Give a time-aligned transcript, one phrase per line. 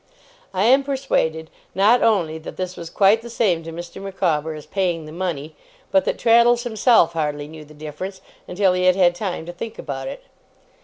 [0.51, 4.01] I am persuaded, not only that this was quite the same to Mr.
[4.01, 5.55] Micawber as paying the money,
[5.91, 9.77] but that Traddles himself hardly knew the difference until he had had time to think
[9.77, 10.23] about it.